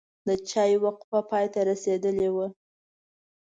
د 0.27 0.29
چای 0.49 0.73
وقفه 0.85 1.19
پای 1.29 1.45
ته 1.53 1.59
رسیدلې 1.69 2.29
وه. 2.35 2.47